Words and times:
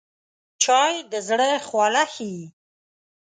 چای 0.63 0.93
د 1.11 1.13
زړه 1.27 1.49
خواله 1.67 2.03
ښيي 2.13 2.43